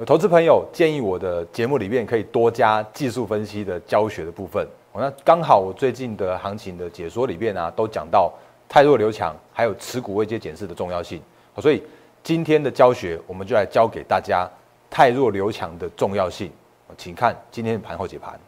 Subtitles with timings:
[0.00, 4.66] 有投资朋友建议我的节目里面可以多加技术分析的教学的部分。
[4.94, 8.32] 那刚好我最近的行情的解说里面啊，都讲到
[8.66, 11.20] 太弱留强，还有持股未接检视的重要性。
[11.58, 11.82] 所以
[12.22, 14.48] 今天的教学，我们就来教给大家
[14.88, 16.50] 太弱留强的重要性。
[16.96, 18.40] 请看今天的盘后解盘。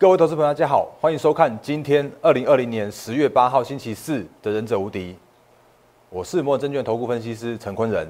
[0.00, 5.12] 各位投资朋友，大家好，欢迎收看今天二零二零年十月八号星期四的《忍者无敌》，
[6.08, 8.08] 我是摩尔证券投顾分析师陈坤仁。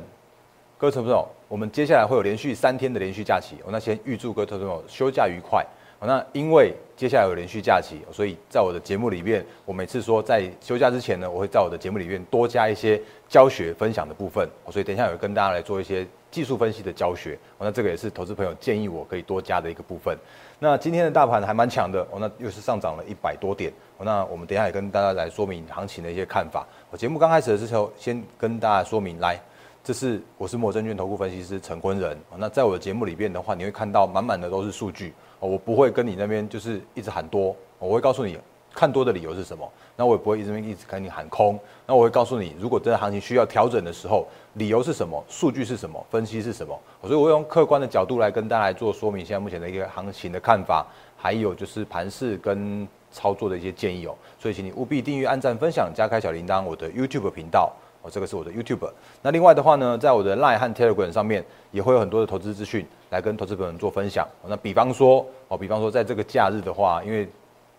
[0.79, 5.67] 各位投资朋友，我们接下来会有连续三天的连续假期，我那先预祝各位投资朋友休假愉快。
[5.99, 14.49] 那因为接下来有连续假期，所以在我的节目里面，我每次说在休假之前呢，我会在我的节目里面多加一些教学分享的部分。
[14.71, 17.39] 所以等一下有跟大家来做一些技术分析的教学。
[17.59, 20.17] 那这个也是投资朋友建议我可以多加的一个部分。
[20.59, 23.73] 那今天的大盘还蛮强的，那又是上涨了一百多点。
[23.99, 26.67] 那我们等下也跟大家来说明行情的一些看法。
[26.91, 29.41] 我节目刚开始的时候，先跟大家说明来。
[29.83, 32.17] 这是我是摩证券投顾分析师陈坤仁。
[32.37, 35.49] 那在我的节目里边的话，你会看到满满的都是数据哦。
[35.49, 38.39] 我不会跟你那边就是一直喊多，我会告诉你
[38.75, 39.67] 看多的理由是什么。
[39.97, 41.59] 那我也不会一直一直跟你喊空。
[41.87, 46.79] 那我会告诉你，如果真的行情需要调整的时候，理由是什么，数据是什么，分析是什么。
[47.03, 54.15] 所以我用客观的角度来跟大家来做说明，现在目前的一个行情的看法，还有就是盘势跟操作的一些建议哦。
[54.39, 57.73] 所以请你务必订阅、按赞、分享、加开小铃铛，我的 YouTube 频道。
[58.03, 58.91] 哦，这个是我的 YouTube。
[59.21, 64.27] 那另外的话呢，在我的 Line 和 Telegram 上面也会有很多的投资资讯来跟投资朋友做分享。
[64.47, 67.29] 那比方说，哦，比方说在这个假日的话，因为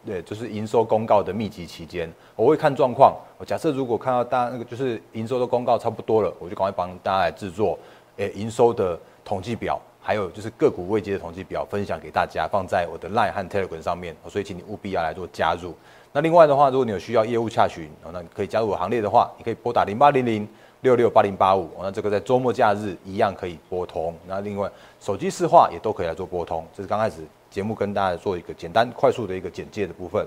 [0.05, 3.15] 对，就是营收公告的密集期间，我会看状况。
[3.37, 7.77] 我假设如果看到大家那个就是营收的公告差不多了，我就赶快帮大家来制作
[8.17, 14.15] 诶营收的统计表，还有就是个股未接的统计表，分享给大家，放在我的 Line 和 Telegram 上面。
[14.27, 15.75] 所以请你务必要来做加入。
[16.11, 20.47] 那另外的话，如果你有需要业务洽询，那你可以加入我行列的话，你可以拨打零八零零
[20.81, 24.15] 六六八零八五，那这个在周末假日一样可以拨通。
[24.27, 24.69] 那另外
[24.99, 26.65] 手机市话也都可以来做拨通。
[26.75, 30.25] 这是刚开始节目跟大家做一个简单快速的一个简介的部分。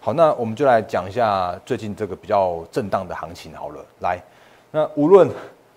[0.00, 3.84] 好，那我们就来讲一下最近这个比较震荡的行情好了。
[4.00, 4.22] 来，
[4.70, 5.28] 那无论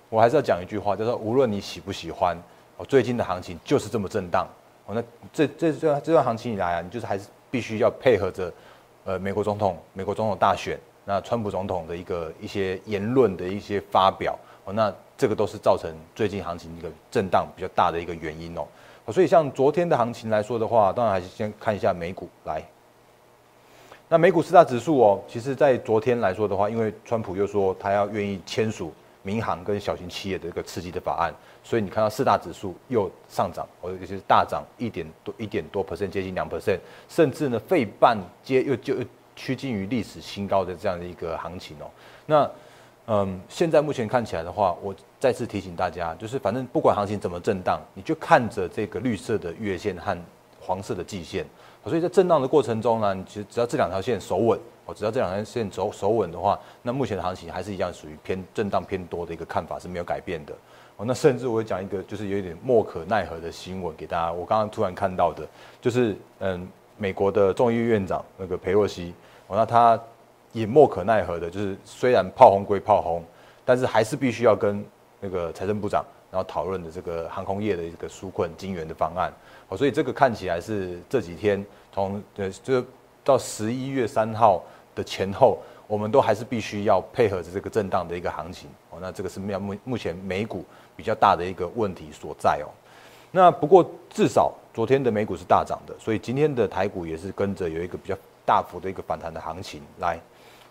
[0.10, 2.38] 我还是要讲一句话，就是说无论你喜不喜欢，
[2.78, 4.48] 哦，最近的行情就是这么震荡。
[4.86, 5.04] 哦，那
[5.34, 8.52] 这这这这段行情以来啊，你就是还是必须要配合着。
[9.06, 10.78] 呃，美国总统，美国总统大选，
[11.10, 18.68] 那川普总统的一个一些言论的一些发表，哦，那这个都是造成最近行情一个震荡比较大的一个原因哦。
[19.14, 22.62] 所以像昨天的行情来说的话，当然还是先看一下美股来。
[24.10, 28.94] 那美股四大指数哦，其实在昨天来说的话，因为川普又说他要愿意签署。
[29.24, 36.80] 民航跟小型企业的一个刺激的法案，所以你看到四大指数又上涨，或者是大涨一点多一点多 percent，接近两 percent，
[37.10, 38.96] 甚至呢，费半接又就
[39.38, 41.88] 趋近于历史新高的这样的一个行情哦。
[42.26, 42.52] 那
[43.06, 50.18] 嗯，现在目前看起来的话，我再次提醒大家，就是反正不管行情怎么震荡，你就看着这个绿色的月线和
[50.60, 51.46] 黄色的季线。
[51.86, 54.60] 所以在震荡的过程中呢，其实只要这两条线守稳。
[54.86, 60.54] 哦，只要这两条线走守稳的话，那目前的行情还是一样属于偏震荡偏多的一个看法是没有改变的。
[60.96, 64.32] 哦，那甚至我会讲一个就是有一点莫可奈何的新闻给大家。
[64.32, 65.46] 我刚刚突然看到的，
[65.82, 66.68] 就是嗯，
[66.98, 69.14] 美国的众议院院长那个佩洛西，
[69.48, 70.00] 哦，那他
[70.52, 73.24] 也莫可奈何的，就是虽然炮轰归炮轰，
[73.66, 74.86] 但是还是必须要跟
[75.20, 79.34] 那个财政部长然后讨论的这个航空业的一个纾困金援的方案。
[79.70, 82.84] 哦，所以这个看起来是这几天从呃就
[83.24, 84.64] 到十一月三号。
[84.98, 88.98] 的前后，我们都还是必须要配合着这个震荡的一个行情哦。
[89.00, 90.66] 那这个是目目前美股
[90.96, 92.68] 比较大的一个问题所在哦。
[93.30, 100.18] 那不过至少昨天的美股是大涨的，所以今天的台股也是跟着有一个比较大幅的一个反弹的行情来。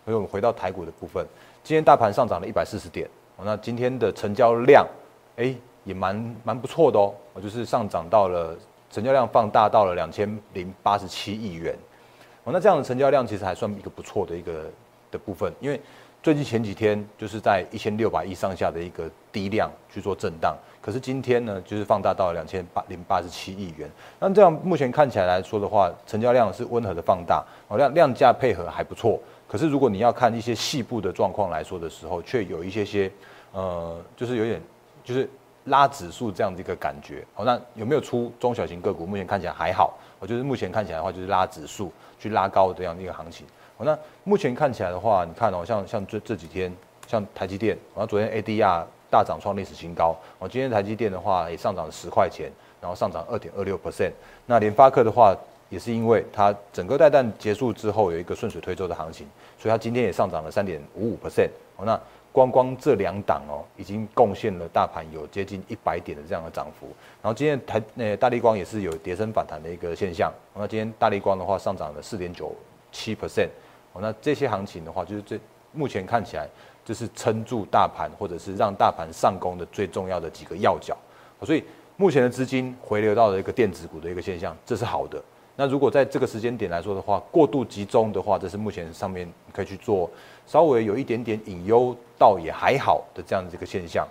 [0.04, 1.26] 所以我们回到台股的部分，
[1.62, 3.09] 今天大盘上涨了一百四十点。
[3.44, 4.87] 那今天的成交量，
[5.37, 5.54] 哎，
[5.84, 7.12] 也蛮蛮不错的哦。
[7.42, 8.56] 就是上涨到了
[8.91, 11.77] 成交量放大到了两千零八十七亿元。
[12.45, 14.71] 哦，那这样的成交量其实还算一个不错的一个
[15.10, 15.80] 的部分，因为
[16.22, 20.56] 最近前几天就是在一千六百亿上下的一个低量去做震荡，
[20.86, 23.91] 可是今天呢，就是放大到两千八零八十七亿元。
[24.21, 29.18] 那这样目前看起来来说的话，成交量是温和的放大，哦量量价配合还不错。
[29.48, 33.10] 可是如果你要看一些细部的状况来说的时候，却有一些些
[33.53, 34.62] 呃，就是有点
[35.03, 35.28] 就是
[35.65, 37.27] 拉指数这样的一个感觉。
[37.34, 39.04] 好，那有没有出中小型个股？
[39.04, 39.98] 目前看起来还好。
[40.21, 43.44] 我就是目前看起来的话，就是拉指数去拉高这样的一个行情。
[43.77, 46.72] 哦，那目前看起来的话，你看哦，像像这这几天，
[47.09, 50.16] 像台积电，然后昨天 ADR 大涨创历史新高。
[50.38, 52.50] 哦，今天台积电的话也上涨了十块钱，
[52.80, 54.12] 然后上涨二点二六 percent。
[54.47, 55.36] 那联发科的话
[55.68, 59.26] 也是因为它整个带弹结束之后有一个顺水推舟的行情，
[59.58, 61.50] 所以它今天也上涨了三点五五 percent。
[61.76, 62.00] 哦，那
[62.32, 66.86] 光光这两档哦，已经贡献了大盘有接近一百点的这样的涨幅。
[67.22, 70.32] 然后今天台呃大力光也是有跌升反弹的一个现象。
[70.54, 72.54] 那今天大力光的话上涨了四点九
[72.92, 73.48] 七 percent。
[73.94, 75.41] 哦，那这些行情的话，就是这
[75.72, 76.47] 目前看起来
[76.86, 80.97] 就是撑住大盘或者是让大盘上攻的最重要的几个要角。
[81.42, 81.62] 所以
[81.97, 85.21] 目前的资金回流到了一个电子股的一个现象，这是好的。
[85.56, 90.09] 那如果在这个时间点来说的话，过度集中的话，这是目前上面可以去做
[90.47, 94.06] 稍微有一点点隐忧，倒也还好的这样子一个现象。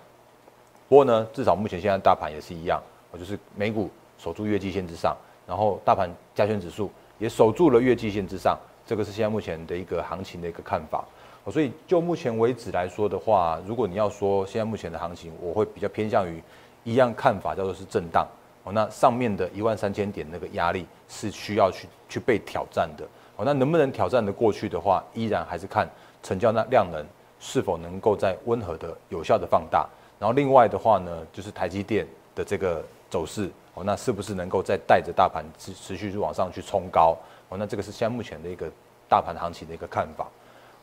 [0.90, 2.82] 不过呢，至少目前现在大盘也是一样，
[3.12, 5.16] 我就是美股守住月季线之上，
[5.48, 11.06] 然后大盘加权指数也守住了月季线之上，这个是现在目前的一个行情的一个看法。
[11.52, 16.42] 所以就目前为止来说的话，如果你要说现在目前的行情，我会比较偏向于
[16.84, 18.28] 一样看法，叫做是震荡。
[18.64, 23.06] 哦，那上面的一万三千点那个压力是需要去去被挑战的。
[23.36, 25.88] 哦，那能不能挑战的过去的话，依然还是看
[26.24, 27.06] 成交那量能
[27.40, 29.88] 是否能够在温和的、有效的放大。
[30.18, 37.16] 然后另外的话呢，就是台积电的这个走势，哦，那是不是能够再带着大盘持持续去往上去冲高？
[37.50, 38.68] 哦，那这个是现在目前的一个
[39.08, 40.28] 大盘行情的一个看法。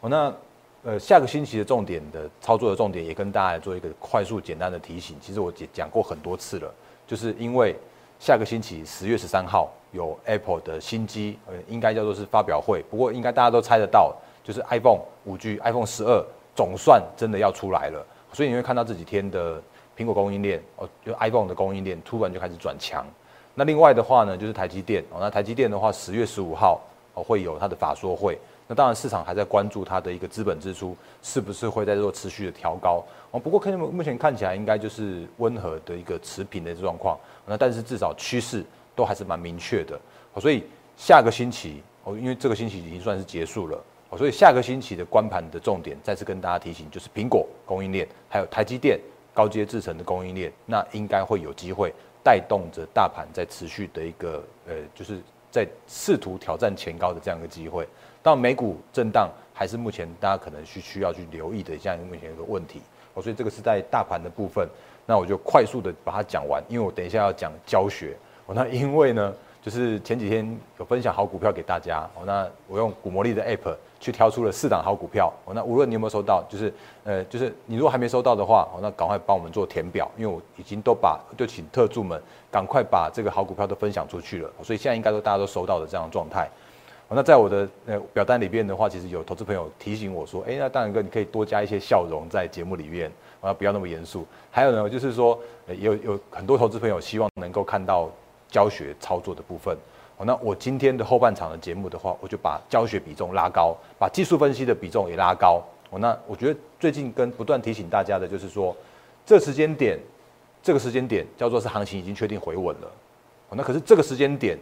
[0.02, 0.32] 哦，那
[0.84, 5.16] 呃下个星期的重点的操作的重点，也跟大家做一个快速简单的提醒。
[5.20, 6.72] 其实我讲讲过很多次了。
[7.06, 7.76] 就是因为
[8.18, 12.82] 下个星期十月十三号有 Apple 的新机，呃，应该叫做是发表会。
[12.90, 16.24] 不过应该大家都猜得到，就是 iPhone 五 G、iPhone 十二
[16.54, 18.06] 总算真的要出来了。
[18.32, 19.60] 所以你会看到这几天的
[19.96, 23.04] 苹果供应链，哦，就 iPhone 的供应链突然就开始转强。
[23.54, 26.80] 那另外的话呢，就是台积电，哦，那台积电的话，十月十五号
[27.14, 28.38] 哦会有它的法说会。
[28.72, 33.04] 那当然市场还在关注它的一个资本支出是不是会在做持续的调高。
[33.30, 38.64] 哦，不过看目前看起来应该就是温和的一个持平的状况，那但是至少趋势
[38.96, 40.00] 都还是蛮明确的，
[40.40, 40.64] 所以
[40.96, 43.78] 下个星期哦，因为这个星期已经算是结束了，
[44.08, 48.98] 哦，所以下个星期的关盘的重点再次跟大家提醒，就是苹果供应链还有台积电
[49.34, 51.92] 高阶制程的供应链，那应该会有机会
[52.24, 55.20] 带动着大盘在持续的一个呃，就是
[55.50, 57.86] 在试图挑战前高的这样一个机会。
[58.22, 62.80] 到美股震荡还是目前大家可能需需要去留意的这样目前一个问题。
[63.14, 64.66] 哦，所以这个是在大盘的部分，
[65.04, 68.16] 那我就快速的把它讲完，因为我等一下要讲教学。
[68.46, 75.30] 哦，那因为呢，就是前几天有分享好股票给大家，哦，那我用股魔力的 App 去挑出了四档好股票。
[75.44, 76.72] 哦，那无论你有没有收到，就是
[77.04, 82.18] 呃，就是你如果还没收到的话，哦，那赶快帮我们做填表，因为我已经都把就请特助们
[82.50, 86.48] 赶快把这个好股票都分享出去了，所以现在应该都大家都收到的这样的状态。
[87.14, 93.10] 那在我的呃表单里边的话，其实有投资朋友提醒我说，哎，那大然哥你可以多加一些笑容在节目里面，
[93.40, 94.26] 啊，不要那么严肃。
[94.50, 95.38] 还有呢，就是说，
[95.78, 98.10] 有有很多投资朋友希望能够看到
[98.48, 99.76] 教学操作的部分。
[100.16, 105.62] 哦，那我今天的后半场的节目的话，我就把教学比重拉高，把技术分析的比重也拉高。
[105.90, 108.76] 哦，那我觉得最近跟不断提醒大家的就是说，
[109.26, 109.98] 这时间点，
[110.62, 112.88] 这个时间点叫做是行情已经确定回稳了。
[113.48, 114.56] 哦，那可是这个时间点。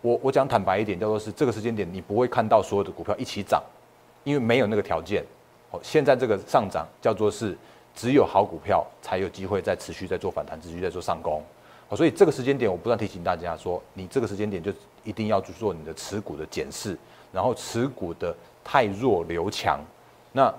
[0.00, 3.62] 我我讲坦白一点，叫做是这个时间点，你不会看到所有的股票一起涨，
[4.24, 5.24] 因为没有那个条件。
[5.70, 7.56] 哦，现在这个上涨叫做是
[7.94, 11.42] 只有好股票才有机会在持续在做反弹，持续在做上攻。
[11.88, 14.72] 哦，所以这个时间点，我不断提醒大家说，你这个时间点就
[15.04, 16.96] 一定要去做你的持股的检视，
[17.32, 19.80] 然后持股的太弱留强，
[20.32, 20.54] 那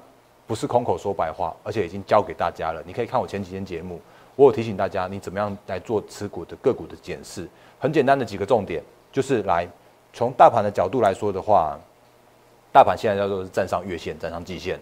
[0.46, 2.84] 不是空口说白话，而且已经教给大家了。
[2.86, 4.00] 你可以看我前几天节目，
[4.36, 7.48] 我有提醒大家你怎么样来做持股的个股的检视，
[7.79, 8.84] 很简单的几个重点。
[9.12, 9.68] 就是来
[10.13, 11.78] 从大盘的角度来说的话，
[12.72, 14.80] 大盘现在叫做是站上月线、站上季线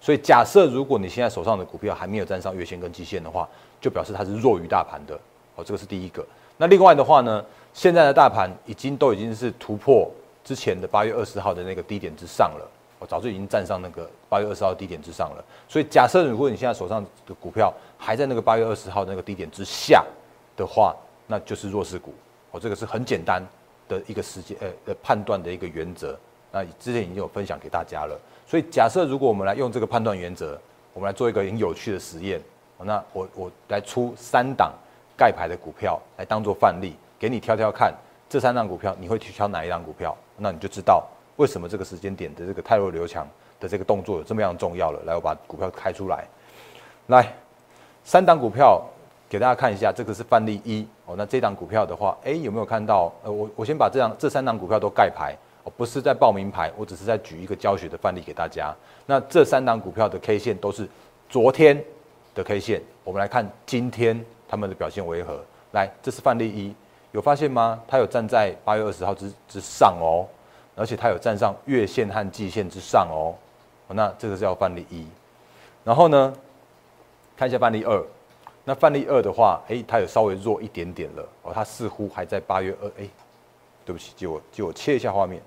[0.00, 3.48] 所以假设如果你现在手上的股票还没有站上月线跟季线的话，
[3.80, 5.18] 就表示它是弱于大盘的。
[5.56, 6.24] 哦，这个是第一个。
[6.56, 7.44] 那另外的话呢，
[7.74, 10.08] 现在的大盘已经都已经是突破
[10.44, 12.70] 之前的八月二十号的那个低点之上了。
[13.00, 15.44] 我早就已经站上那个八月二十号低点之上了。
[15.68, 20.04] 所以假设如果你现在手上的股票还在那个八月二十号那个低点之下
[20.56, 20.94] 的话，
[21.26, 22.14] 那就是弱势股。
[22.52, 23.42] 哦，这个是很简单。
[23.88, 26.18] 的一个时间呃呃判断的一个原则，
[26.52, 28.18] 那之前已经有分享给大家了。
[28.46, 30.60] 所以假设如果我们来用这个判断原则，
[30.92, 32.40] 我们来做一个很有趣的实验，
[32.78, 34.72] 那我我来出三档
[35.16, 37.92] 盖牌的股票来当做范例，给你挑挑看，
[38.28, 40.16] 这三档股票你会去挑哪一档股票？
[40.36, 43.26] 那你就知道为什么这个时间点的这个泰弱流强
[43.58, 45.02] 的这个动作有这么样重要了。
[45.04, 46.26] 来，我把股票开出来，
[47.06, 47.34] 来
[48.04, 48.82] 三档股票。
[49.28, 51.14] 给大家看一下，这个是范例一哦。
[51.18, 53.12] 那这档股票的话，哎，有没有看到？
[53.22, 58.74] 呃，我我先把这样这三档股票都盖牌，哦，不是在报名牌，我只是在举一个教学的范例给大家。
[59.04, 60.88] 那这三档股票的 K 线都是
[61.28, 61.82] 昨天
[62.34, 65.38] 的 K 线，我们来看今天他们的表现为何？
[65.72, 66.74] 来，这是范例一，
[67.12, 67.78] 有发现吗？
[67.86, 70.26] 它有站在八月二十号之之上哦，
[70.74, 73.34] 而且它有站上月线和季线之上哦。
[73.88, 75.06] 那这个是叫范例一。
[75.84, 76.32] 然后呢，
[77.36, 78.02] 看一下范例二。
[78.68, 82.86] 那范例二的话，哎，它有稍微弱一点点了哦，它似乎还在八月二。
[83.00, 83.08] 哎，
[83.82, 85.40] 对不起，借我借我切一下画面。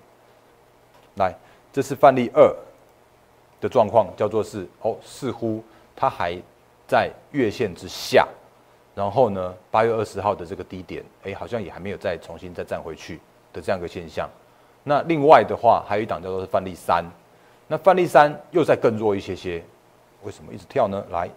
[1.18, 1.32] 来，
[1.72, 2.52] 这是范例二
[3.60, 5.64] 的状况，叫做是哦，似乎
[5.96, 6.36] 它还
[6.88, 8.28] 在月线之下。
[8.96, 13.20] 然后呢，八月二十号的这个低点，哎，好像也还没有再重新再站回去
[13.54, 14.28] 的这样一个现象。
[14.84, 17.06] 那另外的话，还有一档叫做是范例三。
[17.68, 19.64] 那范例三又再更弱一些些，
[20.24, 21.06] 为什么一直跳呢？
[21.12, 21.30] 来。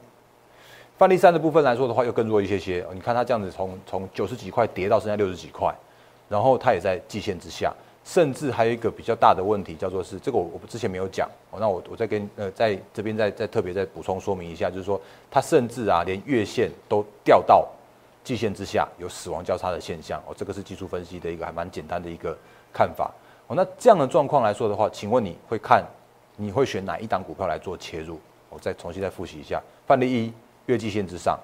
[0.97, 2.87] 范例三的部分来说的话，又更弱一些些。
[2.93, 5.75] 你看它这样子，从从九十几块跌到剩下六十几块，
[6.29, 7.75] 然后它也在季线之下，
[8.05, 17.67] 甚至还有一个比较大的问题，叫做是这个我我之前没有讲哦，那我我再跟呃在这边再再特别再补充说明一下，就是说它甚至啊连月线都掉到
[18.23, 22.39] 季线之下，有死亡交叉的现象哦，这个是技术分析的一个还蛮简单的一个
[22.73, 23.11] 看法
[23.49, 23.57] 哦。
[23.57, 25.85] 那这样的状况来说的话，请问你会看
[26.37, 28.21] 你会选哪一档股票来做切入？
[28.49, 30.33] 我再重新再复习一下范例一。
[30.67, 31.39] 月季线之上，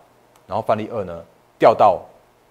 [0.46, 1.22] 然后范例二呢
[1.58, 2.02] 掉到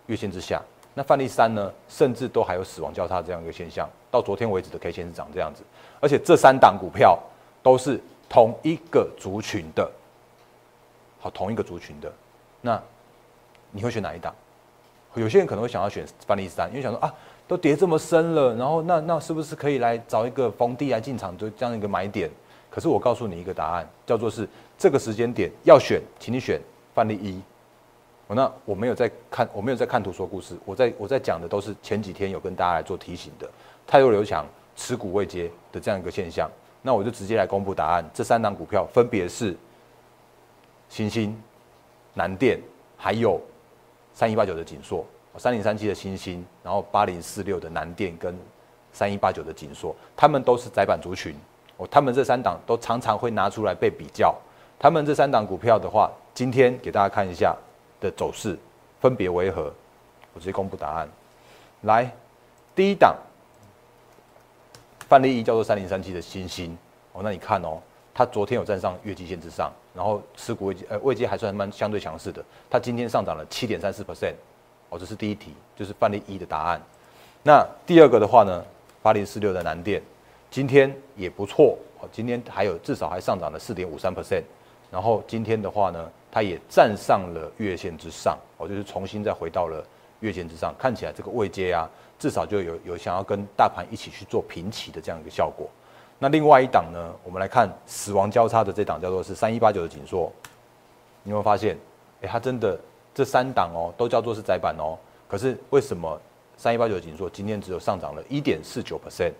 [0.07, 0.61] 月线之下，
[0.93, 5.63] 那范例三呢甚至都还有死亡交叉这样一个现象，到昨天为止的 K 线是长这样子，
[5.99, 7.17] 而且这三档股票
[7.63, 9.89] 都是同一个族群的，
[11.19, 12.11] 好同一个族群的，
[12.61, 12.81] 那
[13.71, 14.33] 你会选哪一档？
[15.15, 17.13] 有些人可能会想要选范例三，因为想说啊
[17.47, 22.29] 都跌这么深了，然后那那是不是可以来找一个逢低来进场，就这样一个买点？
[22.69, 24.47] 可是我告诉你一个答案，叫做是
[24.79, 26.59] 这个时间点要选，请你选
[26.95, 27.41] 范例一。
[28.29, 33.49] 那我没有在看，我没有在看图说故事，我在我在讲的都是前几天有跟大家来做提醒的，
[33.85, 34.45] 太多留强，
[34.77, 36.49] 持股未接的这样一个现象。
[36.81, 39.53] 那我就直接来公布答案，这三档股票分别是
[40.87, 41.37] 新兴、
[42.13, 42.57] 南电，
[42.95, 43.41] 还有
[44.13, 45.05] 三一八九的锦硕，
[45.35, 48.33] 三零三七的新兴，然后八零四六的南电跟
[48.93, 51.35] 三一八九的锦硕，他们都是窄板族群。
[51.75, 54.33] 哦，他们这三档都常常会拿出来被比较。
[54.79, 57.53] 他们这三档股票的话，今天给大家看一下
[57.99, 58.57] 的走势，
[59.01, 59.71] 分别为何？
[60.33, 61.09] 我直接公布答案。
[61.81, 62.09] 来，
[62.73, 63.13] 第一档，
[65.09, 66.77] 范例一叫做三零三七的新星。
[67.11, 67.77] 哦，那你看哦，
[68.13, 72.41] 它昨天有站上月季线之上，然后持股位呃位阶还算蛮相对强势的。
[72.69, 74.35] 它今天上涨了七点三四 percent。
[74.89, 76.81] 哦，这是第一题，就是范例一的答案。
[77.43, 78.63] 那第二个的话呢，
[79.01, 80.01] 八零四六的南电。
[80.49, 84.41] 今天也不错哦，今天还有至少还上涨了四点五三 percent，
[84.91, 89.85] 然后今天的话呢，它也站上了月线之上哦，就是重新再回到了
[90.19, 95.69] 月线之上，看起来这个位阶啊，至少就有有想要跟大盘一起去做平齐的这样一个效果。
[96.17, 100.31] 那另外一档呢，我们来看死亡交叉的这档叫做是三一八九的紧缩，
[101.23, 101.77] 你有没有发现？
[102.21, 102.77] 哎，它真的
[103.13, 106.19] 这三档哦，都叫做是窄板哦，可是为什么
[106.57, 109.31] 三一八九的紧缩今天只有上涨了一点四九 percent？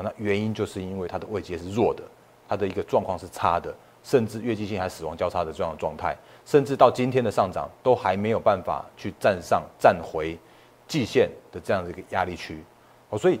[0.00, 2.02] 那原因就是因为它的位阶是弱的，
[2.48, 10.38] 它的一个状况是差的，甚至月季线还死亡交叉的这样的状态，甚至到今天的上涨都还没有办法去站上站回
[10.86, 12.62] 季线的这样的一个压力区。
[13.10, 13.38] 哦，所以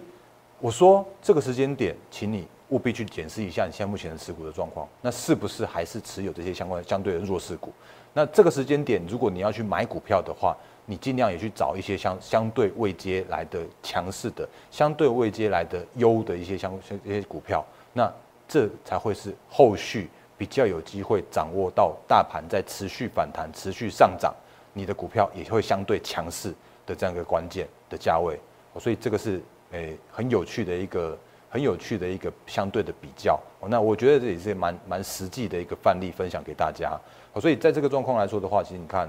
[0.60, 7.72] 我说这个时间点，请你务必去检视一下你现在目前的持股的状况，那是不是还是持有这些相关相对的弱势股？
[8.12, 18.10] 那这个时间点，如果你要去买股票的话，你尽量也去找一些相相对未接来的强势的，相对未接来的优的一些相相一些股票，那
[18.48, 24.32] 这才会是后续比较有机会掌握到大盘在持续反弹、持续上涨，
[24.72, 26.54] 你的股票也会相对强势
[26.86, 28.40] 的这样一个关键的价位。
[28.78, 29.42] 所以这个是
[29.72, 31.18] 诶很有趣的一个
[31.50, 33.38] 很有趣的一个相对的比较。
[33.66, 36.96] 那我觉得这也是蛮蛮实际的一个范例分享给大家。
[37.40, 39.06] 所以在这个状况来说的话，其实你看。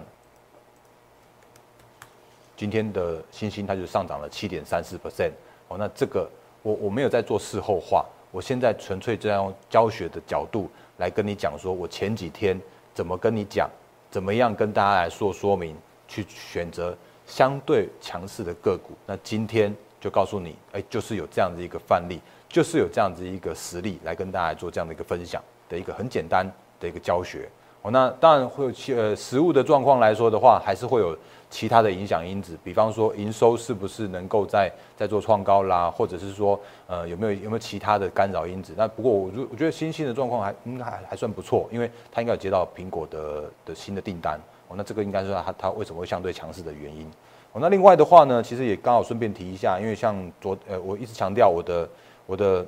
[2.57, 5.31] 今天的星星它就上涨了七点三四 percent
[5.69, 6.29] 哦，那这个
[6.61, 10.69] 我我没有在做事后话，我现在纯粹这样教学的角度
[10.99, 12.61] 来跟你讲，说我前几天
[12.93, 13.67] 怎么跟你讲，
[14.11, 15.75] 怎么样跟大家来做说明，
[16.07, 18.93] 去选择相对强势的个股。
[19.07, 26.45] 那今天就告诉你，哎，就是有这样的一个范例，就是有这样子一个实例来跟大家做这样的一个分享的一个很简单
[26.79, 27.49] 的一个教学。
[27.81, 31.17] 哦，那当然会有其呃实物的状况来说的话，还是会有
[31.49, 38.73] 其他的影响因子，比方说营收是不是能够在在做创高啦，或者是说呃有没有有没有其他的干扰因子？
[38.75, 44.37] 那不过我我觉得新兴的状况还应该还还算不错，因为它应该有接到苹果的的新的订单。
[44.67, 47.09] 哦，那这个应该是它它为什么会相对强势的原因。
[47.53, 51.89] 哦，那另外的话呢，其实也刚好顺便提一下，因为像昨呃我一直强调我的
[52.25, 52.65] 我的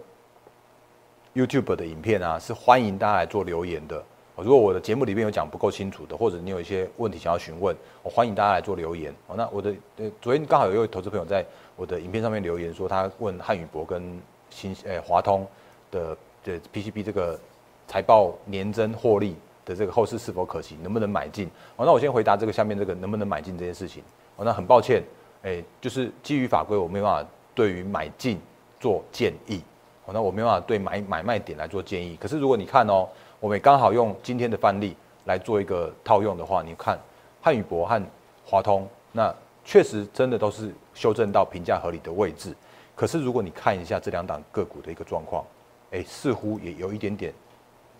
[1.35, 4.01] YouTube 的影片啊，是欢迎大家来做留言的。
[4.37, 9.13] 如果我的节目里面有讲不够清楚的，或者你有一些问题想要询问，我欢迎大家来做留言。
[9.27, 11.45] 哦，那我的呃，昨天刚好有一位投资朋友在
[11.75, 14.19] 我的影片上面留言说，他问汉语博跟
[14.49, 15.45] 新呃华通
[15.91, 17.39] 的的 PCB 这个
[17.87, 21.45] 财报年增获利的这个后市是否可行，能不能买进？
[21.75, 24.01] 哦，那我先回答这个下面这个能不能买进这件事情。
[24.37, 25.03] 哦，那很抱歉，
[25.43, 28.39] 哎，就是基于法规，我没有办法对于买进
[28.79, 29.61] 做建议。
[30.05, 32.17] 哦，那我没办法对买买卖点来做建议。
[32.19, 33.07] 可是如果你看哦。
[33.41, 34.95] 我们刚好用今天的范例
[35.25, 36.97] 来做一个套用的话，你看
[37.41, 37.99] 汉语博和
[38.45, 39.33] 华通，那
[39.65, 42.55] 确实真的都是修正到评价合理的位置。
[42.95, 45.43] 可是如果你看一下这两档个股的一个状况，
[45.89, 47.33] 哎，似乎也有一点点，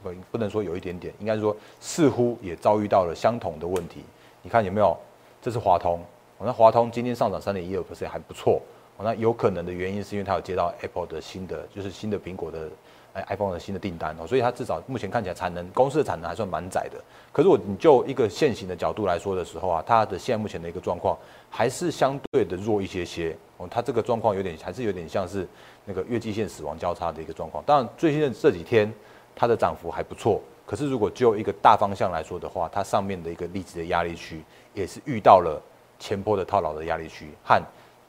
[0.03, 4.03] 不不能说有一点点，应该说似乎也遭遇到了相同的问题。
[4.43, 4.95] 你看有没有？
[5.41, 5.99] 这是华通，
[6.37, 8.61] 那华通今天上涨三点一二 percent 还不错。
[8.99, 12.69] 那有可能的原因是因为它有接到 Apple 的新的，就是新的苹果的。
[13.13, 16.97] 哎，iPhone 的新的订单哦，所以它至少目前看起来产能，公司的产能还算蛮窄的。
[17.33, 21.17] 可是我你就一个现行的角度来说的时候啊，它的现在目前的一个状况
[21.49, 23.67] 还是相对的弱一些些哦。
[23.69, 25.45] 它这个状况有点还是有点像是
[25.83, 27.61] 那个月季线死亡交叉的一个状况。
[27.65, 28.91] 当然最近的这几天
[29.35, 34.41] 它的涨幅还不错，可是如果就一个大方向来说的话，它上面的一个立即的压力区
[34.73, 35.61] 也是遇到了
[35.99, 37.61] 前波的套牢的压力区和。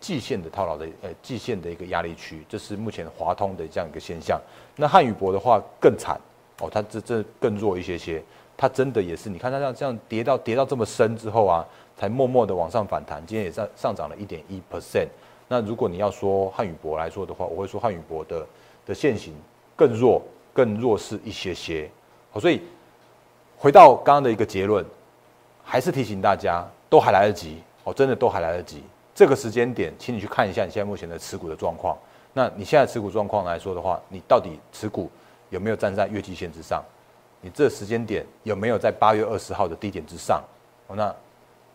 [0.03, 4.41] 季线的套牢的呃季线的一个压力区，这是目前华通的这样一个现象。
[4.75, 6.21] 那汉语博的话更惨
[6.61, 8.21] 哦，它这这更弱一些些，
[8.57, 11.65] 它真的也是，你看它这样这样跌到跌到这么深之后啊，
[11.97, 15.07] 才默默的往上反弹，今天也上上涨了一点一 percent。
[15.47, 18.45] 那如果你要说汉语博来说的话，我会说汉语博的
[18.85, 19.33] 的线型
[19.77, 20.21] 更弱，
[20.53, 21.89] 更弱势一些些。
[22.33, 22.61] 好，所以
[23.57, 24.85] 回到刚刚的一个结论，
[25.63, 28.83] 还是提醒大家，都还来得及哦，真的都还来得及。
[29.23, 31.97] 这个时间点，请你去看一下你现在目前的持股的状况。
[32.33, 35.09] 那你现在持股状况来说的话，你到底持股
[35.51, 36.83] 有没有站在月季线之上？
[37.41, 40.43] 你这时间点有没有在八月二十号的低点之上？
[40.89, 41.15] 哦，那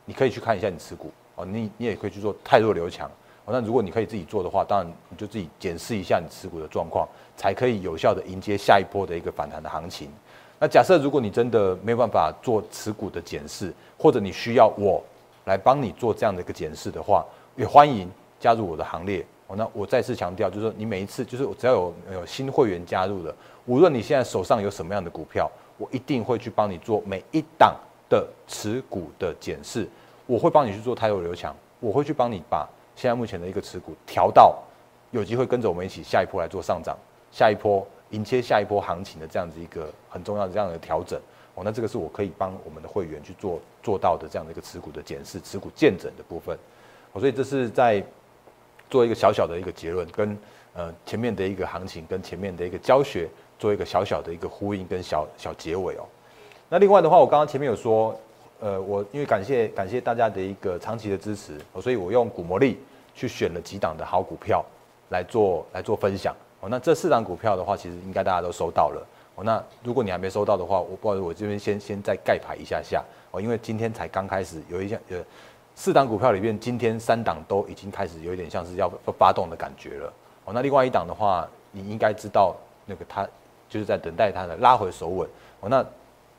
[0.04, 3.10] 你可以去看一下你持股哦，你你也可以去做太弱留强
[3.46, 3.54] 哦。
[3.54, 7.07] 那如果你可以自己做的话，当然你就自己检视一下你持股的状况，
[7.38, 10.12] 才可以有效的迎接下一波的一个反弹的行情。
[10.60, 15.01] 那假设如果你真的没有办法做持股的检视，或者你需要我。
[15.48, 17.25] 来帮你做这样的一个检视的话，
[17.57, 19.55] 也欢迎加入我的行列哦。
[19.57, 27.75] 那我再次强调，就是说你每一次，就是只要有有新会员加入的，无论你现在手上有什么样的股票，我一定会去帮你做每一档
[28.07, 29.85] 的持股的检视。
[30.25, 34.55] 我会帮你去做太弱留强，我会去帮你把现在目前的一个持股调到
[35.11, 36.98] 有机会跟着我们一起下一波来做上涨，
[37.31, 41.20] 下一波迎接下一波行情的这样子一个很重要的这样的调整。
[41.55, 46.55] 哦，那这个是我可以帮我们的会员去做做到的这样的一个持股的检视、持股见证的部分。
[47.20, 48.03] 所以这是在
[48.90, 50.38] 做一个小小的一个结论，跟
[50.74, 53.27] 呃前面的一个行情跟前面的一个教学
[53.58, 56.06] 做一个小小的一个呼应跟小小结尾哦。
[56.70, 58.18] 那另外的话，我刚刚前面有说，
[58.60, 62.80] 呃，我因为感谢感谢大家的一个长期的支持，所以我用股魔力
[63.14, 64.64] 去选了几档的好股票
[65.10, 66.36] 来做来做分享。
[66.60, 69.08] 哦，那这四档股票的话，其实应该大家都收到了。
[69.36, 75.18] 哦，那如果你还没收到的话，我不好意思，我这边先先再盖牌一下下哦，因为今天才刚开始，有一项呃
[75.79, 80.11] 四档股票里面，今天三档都已经开始有一点像是要发动的感觉了
[80.44, 80.51] 哦。
[80.51, 82.55] 那另外一档的话，你应该知道
[82.87, 83.24] 那个它
[83.70, 85.70] 就是在等待它的拉回手稳哦。
[85.70, 85.85] 那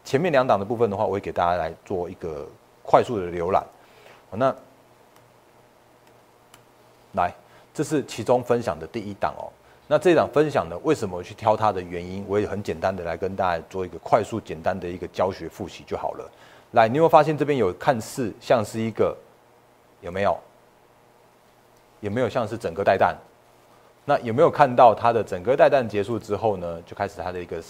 [0.04, 2.48] 前面两档的部分的话，我会给大家来做一个
[2.82, 3.64] 快速的浏览
[4.30, 4.36] 哦。
[4.36, 4.52] 那
[7.12, 7.32] 来，
[7.72, 9.46] 这是其中分享的第一档哦。
[9.86, 16.28] 那这档分享呢，为什么去挑它的原因，我也很简单的来跟大家做一个快速简单的一个教学复习就好了。
[16.72, 19.16] 来，你有没有发现这边有看似像是一个
[20.00, 20.38] 有没有？
[22.00, 23.16] 有没有像是整个带弹？
[24.04, 27.62] 那有没有看到它的整个带弹结束之后呢，就开始它的一个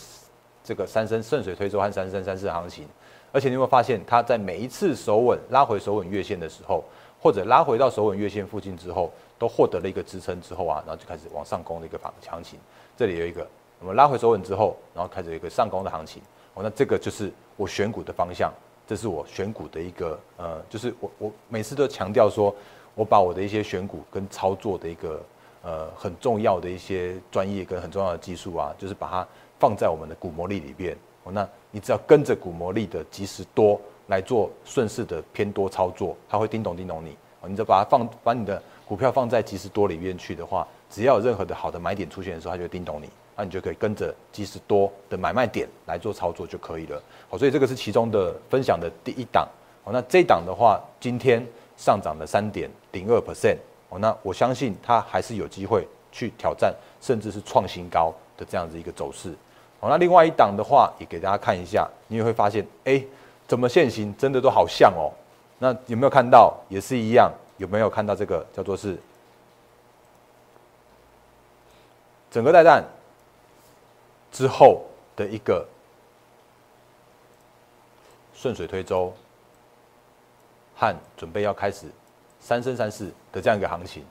[0.62, 2.86] 这个三升顺水推舟和三升三四行情？
[3.32, 6.84] 而且你有没有发现它在每一次守稳拉回守稳月线的时候，
[7.20, 9.10] 或者拉回到守稳月线附近之后？
[9.38, 12.58] 都获得了一个支撑之后啊，然后就开始往上攻的一个行行情。
[12.96, 13.46] 这里有一个，
[13.78, 16.20] 我们拉回手稳之后，然后开始一个上攻的行情。
[16.54, 18.52] 哦，那这个就是我选股的方向，
[18.88, 22.52] 这是我选股的一个呃，就是我我每次都强调说，
[22.94, 25.22] 我把我的一些选股跟操作的一个
[25.62, 29.28] 呃很重要的一些专业跟很重要的技术啊，就是把它
[29.60, 30.96] 放在我们的股魔力里边。
[31.24, 37.16] 哦，那你只要跟着股魔力的及时多来做顺势的偏多操作，它会叮咚叮咚你。
[37.42, 38.60] 哦，你就把它放把你的。
[38.88, 47.00] 股票放在即时多里面去的话，只要有任何的好的买点出现的时候，它就叮咚你，那你就可以跟着即时多的买卖点来做操作就可以了。
[47.30, 49.48] 好，所以这个是其中的分享的第一档。
[49.84, 51.46] 好，那这一档的话，今天
[51.76, 53.56] 上涨了三点零二 percent。
[53.90, 59.32] 哦，那我相信它还是有机会去挑战，甚至是创新高的这样子一个走势。
[59.78, 63.00] 好，那另外一档的话也给大家看一下，你也会发现，哎，
[63.46, 65.12] 怎么线型真的都好像哦。
[65.60, 67.32] 那有没有看到也是一样？
[67.56, 68.96] 有没有看到这个叫做是
[72.30, 72.84] 整个带弹
[74.30, 74.82] 之后
[75.16, 75.66] 的一个
[78.34, 79.12] 顺水推舟
[80.76, 81.86] 和准备要开始
[82.40, 84.04] 三升三四的这样一个行情？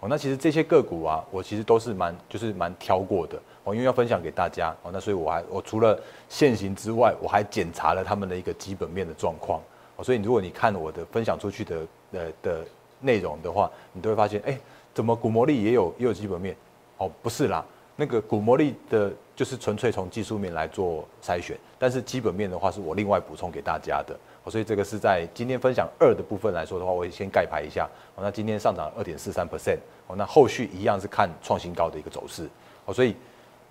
[0.00, 9.60] 哦，那其实这些个股啊，我其实都是蛮就是蛮挑过的哦，因为要分享给大家哦，那所以我还我除了现行之外，我还检查了他们的一个基本面的状况。
[9.96, 12.64] 哦，所以如果你看我的分享出去的呃的
[13.00, 14.58] 内容的话，你都会发现，哎，
[14.92, 16.56] 怎么股魔力也有也有基本面？
[16.98, 17.64] 哦，不是啦，
[17.96, 24.16] 那个股魔力的就是纯粹从技术面来做筛选，但是基本面的话是我另外补充给大家的。
[24.50, 27.88] 所以这个是在今天分享二的部分来说的话，我先盖牌一下。
[28.14, 29.78] 哦，那今天上涨二点四三 percent。
[30.06, 32.46] 哦，那后续一样是看创新高的一个走势。
[32.84, 33.16] 哦，所以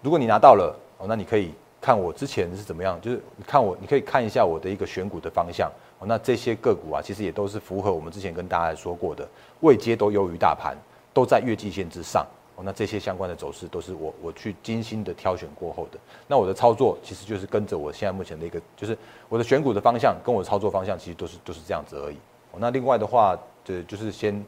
[0.01, 5.71] 如果你拿到了，哦，那你可以看我之前是怎么样，就是你看我，你可以看一下我的一个选股的方向。
[6.05, 9.27] 那这些个股啊，其实也都是符合我们之前跟大家说过的，
[9.61, 10.75] 位阶都优于大盘，
[11.13, 12.25] 都在月季线之上。
[12.63, 15.99] 那这些相关的走势都是我我去精心的挑选过后的。
[16.27, 18.97] 那我的操作其实就是跟着我现在目前的一个，就是
[19.29, 22.17] 我的选股的方向跟我的操作方向其实都是都是这样子而已。
[22.57, 24.45] 那另外的话，就就是先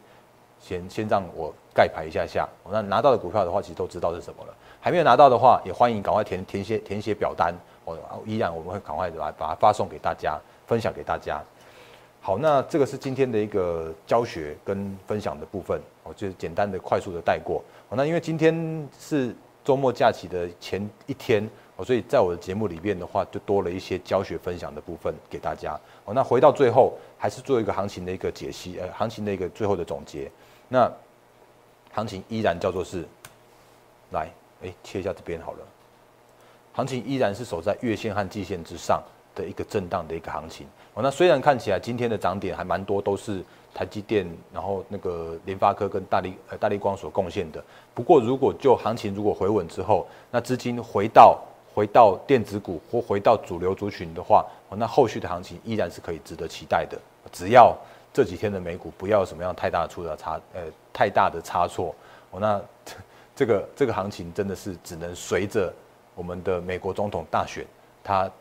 [0.59, 2.47] 先先让我盖牌一下下。
[2.71, 4.53] 那拿到的股票的话，其实都知道是什么了。
[4.79, 7.53] 还没有拿到的话，也欢迎赶快填填写填写表单。
[7.83, 10.39] 我，依然我们会赶快把把它发送给大家。
[10.67, 11.39] 分享给大家。
[12.25, 17.63] 好，那这个是今天的一个教学跟分享的部分，我就简单的、快速的带过。
[17.91, 19.31] 那因为今天是
[19.63, 25.79] 周末假期的前一天，哦，所以在我的节目里面的话，就多了一些教学分享的部分给大家。
[26.03, 30.27] 哦，那回到最后，还是做一个行情的一个解析，呃，行情的一个最后的总结。
[30.67, 30.91] 那
[31.93, 33.05] 行情依然叫做是，
[34.09, 34.27] 来，
[34.63, 35.59] 哎，切一下这边好了。
[36.73, 38.99] 行情依然是守在月线和季线之上。
[39.35, 47.61] 的一个震荡的一个行情哦，那虽然看起来今天的涨点还蛮多，都是台积电，然后那个联发科跟大力呃大力光所贡献的。
[47.93, 51.37] 不过如果就行情如果回稳之后，那资金回到
[51.73, 56.97] 回到电子股或回到主流族群的话，那后续的行情依然是可以值得期待的。
[57.29, 57.75] 只要
[58.13, 60.61] 这几天的美股不要有什么样太大出的差呃
[60.93, 61.93] 太大的差错
[62.31, 62.61] 哦，那
[63.35, 65.73] 这个这个行情真的是只能随着
[66.15, 67.65] 我们的美国总统大选
[68.01, 68.31] 它。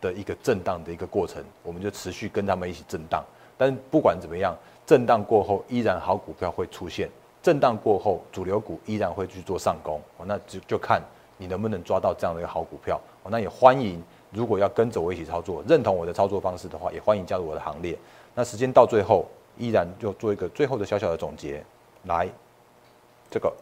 [0.00, 3.24] 的一个震荡的一个过程，我们就持续跟他们一起震荡。
[3.56, 4.56] 但不管怎么样，
[4.86, 7.08] 震荡过后依然好股票会出现。
[7.42, 10.00] 震荡过后，主流股依然会去做上攻。
[10.16, 11.02] 哦，那就就看
[11.36, 13.00] 你能不能抓到这样的一个好股票。
[13.22, 17.96] 哦，那也欢迎，如果要跟着我一起操作，认同我的操作方式的话，也欢迎加入我的行列。
[18.34, 21.64] 那时间到最后，依然就做一个最后的小小的总结。
[22.04, 22.28] 来，
[23.30, 23.52] 这个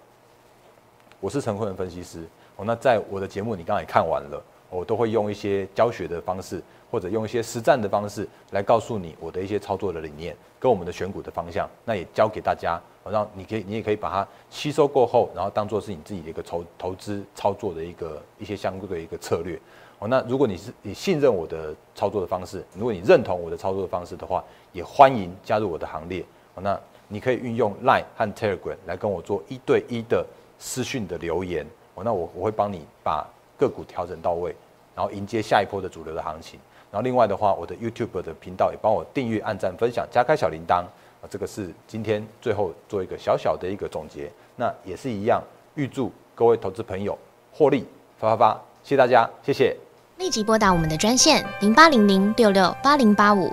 [1.20, 2.26] 我是陈坤的分析师。
[2.56, 4.42] 哦，那在我的节目你刚才也看完了。
[4.70, 11.68] 我都会用一些教学的方式，或者用一些实战的方式来告诉你我的一些操作的理念跟我们的选股的方向。
[11.84, 19.58] 那也教给大家，让你可以，你也可以把它吸收过后，然后当做是你自己的一个投投资操作的一个一些相对的一个策略。
[19.98, 26.22] 哦，那如果你是你信任我的操作的方式，如果你认同我的操作的方式的话，也欢迎加入我的行列。
[26.54, 30.26] 哦，那你可以运用 Line 和 Telegram 来跟我做一对一的
[30.58, 31.66] 私讯的留言。
[31.94, 33.26] 哦，那我我会帮你把
[33.58, 34.54] 个股调整到位。
[34.94, 36.58] 然后迎接下一波的主流的行情。
[36.90, 40.82] 然后另外的话，我的 YouTube 的频道也帮我订阅、按赞、分享、加开小铃铛
[41.20, 44.32] 啊，这个是今天最后做一个小小的一个总结。
[44.56, 45.42] 那也是一样，
[45.74, 47.18] 预祝各位投资朋友
[47.52, 47.86] 获利
[48.18, 48.60] 发发发！
[48.82, 49.76] 谢谢大家，谢谢。
[50.16, 53.52] 立即拨打我们的专线零八零零六六八零八五